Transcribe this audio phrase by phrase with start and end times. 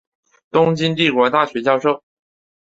[0.49, 2.01] 东京帝国大学教授。